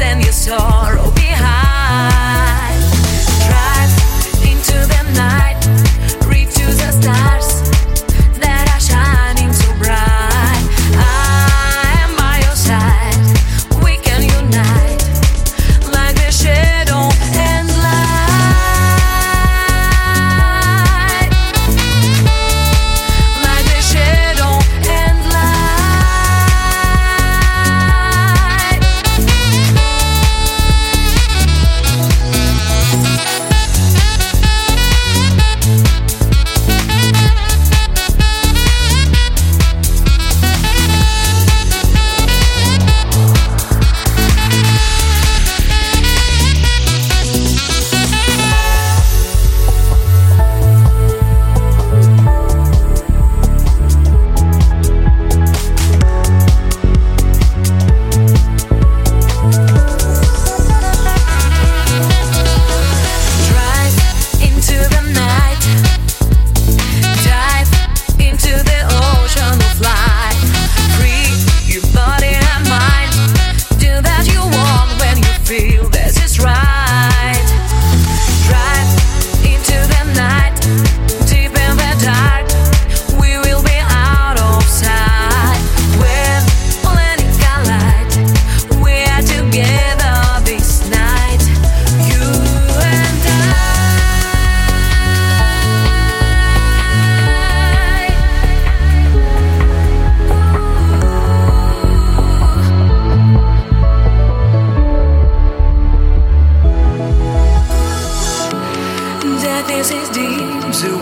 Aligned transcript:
and 0.00 0.22
your 0.22 0.32
sorrow. 0.32 1.17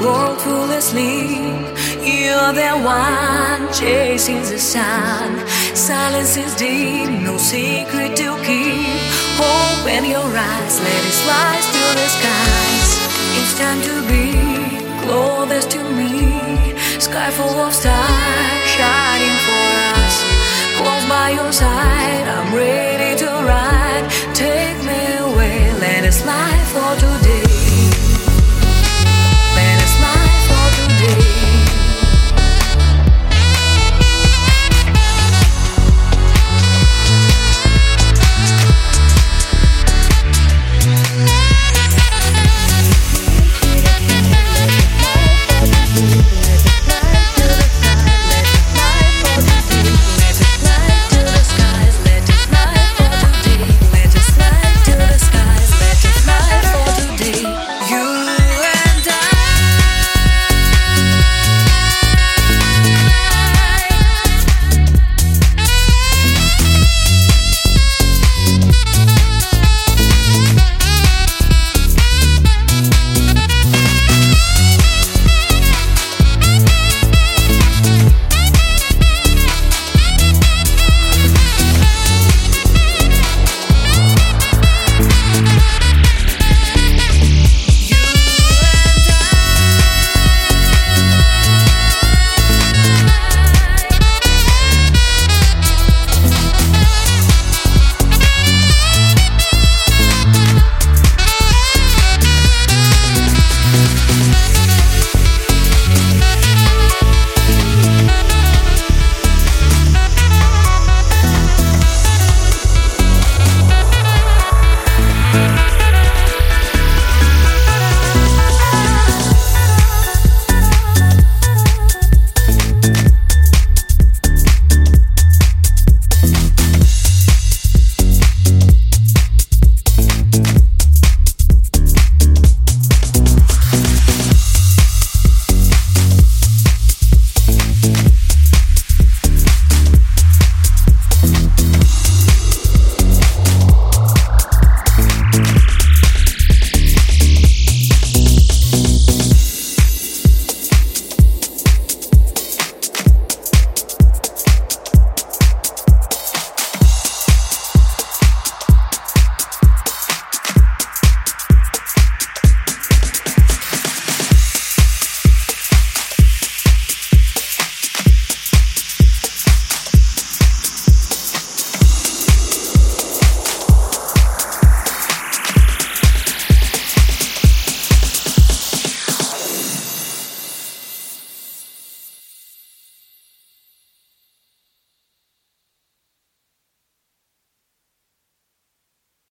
world 0.00 0.40
full 0.40 0.70
asleep. 0.70 1.64
You're 2.00 2.52
the 2.52 2.72
one 2.82 3.72
chasing 3.72 4.42
the 4.42 4.58
sun. 4.58 5.46
Silence 5.74 6.36
is 6.36 6.54
deep, 6.54 7.08
no 7.26 7.36
secret 7.36 8.16
to 8.16 8.30
keep. 8.46 9.00
Open 9.38 10.04
your 10.04 10.28
eyes, 10.50 10.74
let 10.86 11.02
it 11.10 11.18
rise 11.30 11.66
to 11.76 11.84
the 11.98 12.08
skies. 12.16 12.90
It's 13.38 13.54
time 13.58 13.80
to 13.88 13.94
be 14.10 14.24
closest 15.04 15.70
to 15.72 15.82
me. 15.98 16.12
Sky 17.00 17.30
full 17.30 17.58
of 17.66 17.72
stars 17.74 18.64
shining 18.74 19.38
for 19.46 19.66
us. 19.96 20.14
Close 20.78 21.04
by 21.08 21.30
your 21.30 21.52
side. 21.52 22.01